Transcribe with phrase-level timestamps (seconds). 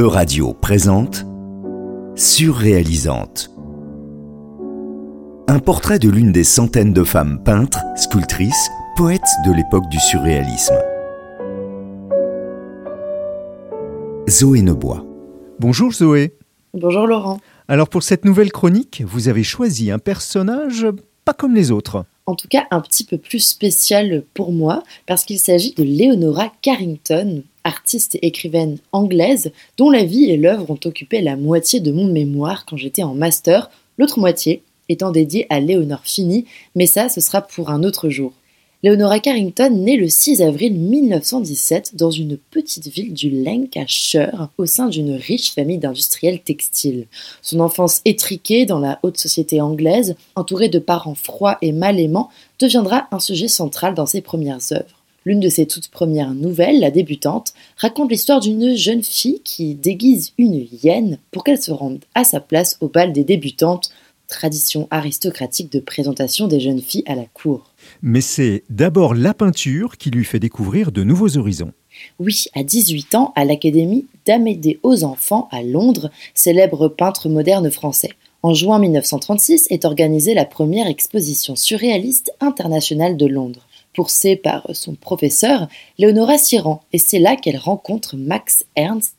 [0.00, 1.26] E-Radio présente
[2.16, 3.50] Surréalisante.
[5.46, 10.78] Un portrait de l'une des centaines de femmes peintres, sculptrices, poètes de l'époque du surréalisme.
[14.26, 15.04] Zoé Nebois.
[15.58, 16.34] Bonjour Zoé.
[16.72, 17.38] Bonjour Laurent.
[17.68, 20.86] Alors pour cette nouvelle chronique, vous avez choisi un personnage
[21.26, 22.06] pas comme les autres.
[22.30, 26.52] En tout cas, un petit peu plus spécial pour moi, parce qu'il s'agit de Leonora
[26.62, 31.90] Carrington, artiste et écrivaine anglaise, dont la vie et l'œuvre ont occupé la moitié de
[31.90, 36.44] mon mémoire quand j'étais en master, l'autre moitié étant dédiée à Léonore Fini,
[36.76, 38.32] mais ça, ce sera pour un autre jour.
[38.82, 44.88] Leonora Carrington naît le 6 avril 1917 dans une petite ville du Lancashire au sein
[44.88, 47.06] d'une riche famille d'industriels textiles.
[47.42, 52.30] Son enfance étriquée dans la haute société anglaise, entourée de parents froids et mal aimants,
[52.58, 55.04] deviendra un sujet central dans ses premières œuvres.
[55.26, 60.32] L'une de ses toutes premières nouvelles, La débutante, raconte l'histoire d'une jeune fille qui déguise
[60.38, 63.90] une hyène pour qu'elle se rende à sa place au bal des débutantes,
[64.30, 67.74] tradition aristocratique de présentation des jeunes filles à la cour.
[68.00, 71.72] Mais c'est d'abord la peinture qui lui fait découvrir de nouveaux horizons.
[72.18, 78.10] Oui, à 18 ans, à l'Académie d'Amédée aux enfants à Londres, célèbre peintre moderne français.
[78.42, 83.66] En juin 1936 est organisée la première exposition surréaliste internationale de Londres.
[83.92, 89.16] Poussée par son professeur, Leonora s'y rend et c'est là qu'elle rencontre Max Ernst,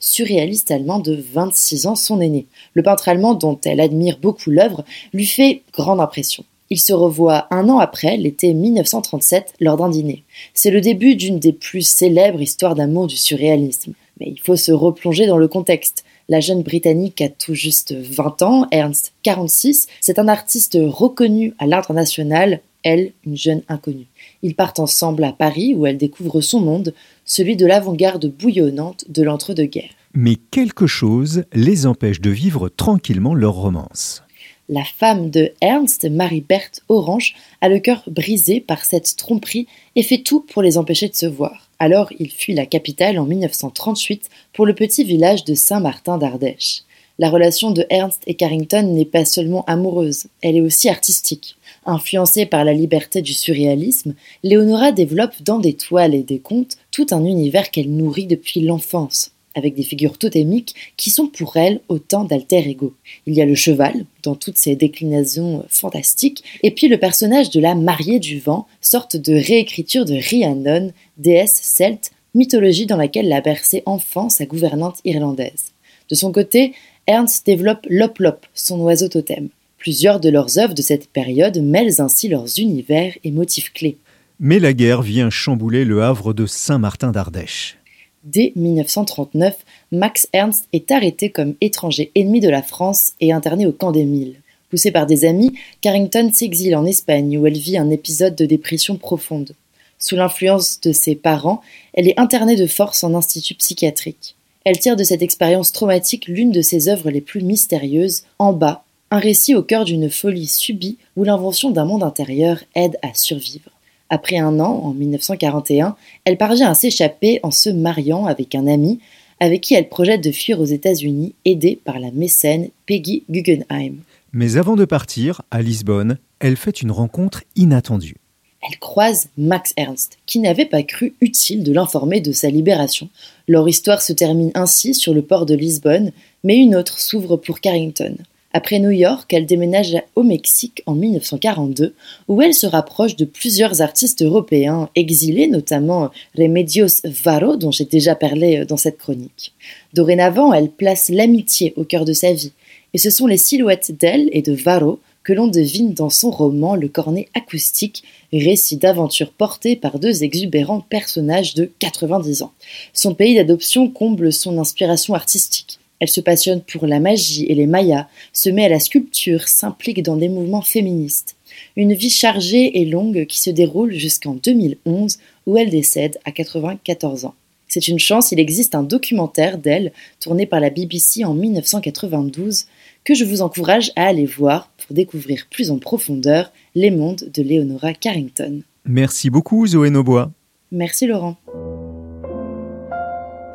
[0.00, 2.46] surréaliste allemand de 26 ans, son aîné.
[2.74, 6.44] Le peintre allemand, dont elle admire beaucoup l'œuvre, lui fait grande impression.
[6.70, 10.24] Il se revoit un an après, l'été 1937, lors d'un dîner.
[10.54, 13.92] C'est le début d'une des plus célèbres histoires d'amour du surréalisme.
[14.20, 16.04] Mais il faut se replonger dans le contexte.
[16.28, 21.66] La jeune Britannique a tout juste 20 ans, Ernst 46, c'est un artiste reconnu à
[21.66, 24.06] l'international, elle, une jeune inconnue.
[24.42, 29.22] Ils partent ensemble à Paris où elle découvre son monde, celui de l'avant-garde bouillonnante de
[29.22, 29.94] l'entre-deux-guerres.
[30.14, 34.22] Mais quelque chose les empêche de vivre tranquillement leur romance.
[34.68, 40.18] La femme de Ernst, Marie-Berthe Orange, a le cœur brisé par cette tromperie et fait
[40.18, 41.68] tout pour les empêcher de se voir.
[41.80, 46.82] Alors il fuit la capitale en 1938 pour le petit village de Saint-Martin d'Ardèche.
[47.18, 51.56] La relation de Ernst et Carrington n'est pas seulement amoureuse, elle est aussi artistique.
[51.90, 54.14] Influencée par la liberté du surréalisme,
[54.44, 59.32] Leonora développe dans des toiles et des contes tout un univers qu'elle nourrit depuis l'enfance
[59.56, 62.94] avec des figures totémiques qui sont pour elle autant d'alter ego.
[63.26, 67.58] Il y a le cheval, dans toutes ses déclinaisons fantastiques, et puis le personnage de
[67.58, 73.40] la mariée du vent, sorte de réécriture de Rhiannon, déesse celte, mythologie dans laquelle l'a
[73.40, 75.72] bercé enfant sa gouvernante irlandaise.
[76.08, 76.72] De son côté,
[77.08, 79.48] Ernst développe Lop Lop, son oiseau totem.
[79.80, 83.96] Plusieurs de leurs œuvres de cette période mêlent ainsi leurs univers et motifs clés.
[84.38, 87.78] Mais la guerre vient chambouler le havre de Saint-Martin d'Ardèche.
[88.22, 89.56] Dès 1939,
[89.90, 94.04] Max Ernst est arrêté comme étranger ennemi de la France et interné au camp des
[94.04, 94.42] Milles.
[94.68, 98.98] Poussé par des amis, Carrington s'exile en Espagne où elle vit un épisode de dépression
[98.98, 99.54] profonde.
[99.98, 101.62] Sous l'influence de ses parents,
[101.94, 104.36] elle est internée de force en institut psychiatrique.
[104.64, 108.84] Elle tire de cette expérience traumatique l'une de ses œuvres les plus mystérieuses, En bas,
[109.10, 113.70] un récit au cœur d'une folie subie où l'invention d'un monde intérieur aide à survivre.
[114.08, 119.00] Après un an, en 1941, elle parvient à s'échapper en se mariant avec un ami
[119.40, 123.96] avec qui elle projette de fuir aux États-Unis, aidée par la mécène Peggy Guggenheim.
[124.32, 128.16] Mais avant de partir, à Lisbonne, elle fait une rencontre inattendue.
[128.62, 133.08] Elle croise Max Ernst, qui n'avait pas cru utile de l'informer de sa libération.
[133.48, 136.12] Leur histoire se termine ainsi sur le port de Lisbonne,
[136.44, 138.16] mais une autre s'ouvre pour Carrington.
[138.52, 141.94] Après New York, elle déménage au Mexique en 1942,
[142.26, 148.16] où elle se rapproche de plusieurs artistes européens exilés, notamment Remedios Varo, dont j'ai déjà
[148.16, 149.52] parlé dans cette chronique.
[149.94, 152.52] Dorénavant, elle place l'amitié au cœur de sa vie,
[152.92, 156.74] et ce sont les silhouettes d'elle et de Varo que l'on devine dans son roman
[156.74, 158.02] Le Cornet acoustique,
[158.32, 162.52] récit d'aventure porté par deux exubérants personnages de 90 ans.
[162.94, 165.79] Son pays d'adoption comble son inspiration artistique.
[166.00, 170.02] Elle se passionne pour la magie et les mayas, se met à la sculpture, s'implique
[170.02, 171.36] dans des mouvements féministes.
[171.76, 177.26] Une vie chargée et longue qui se déroule jusqu'en 2011 où elle décède à 94
[177.26, 177.34] ans.
[177.68, 182.64] C'est une chance, il existe un documentaire d'elle tourné par la BBC en 1992
[183.04, 187.42] que je vous encourage à aller voir pour découvrir plus en profondeur les mondes de
[187.42, 188.62] Leonora Carrington.
[188.84, 190.32] Merci beaucoup Zoé Nobois.
[190.72, 191.36] Merci Laurent.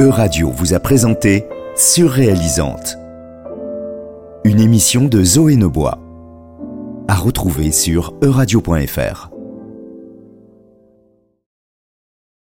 [0.00, 1.44] E-Radio vous a présenté
[1.76, 2.96] Surréalisante.
[4.44, 5.98] Une émission de Zoé Nobois.
[7.08, 9.33] À retrouver sur euradio.fr.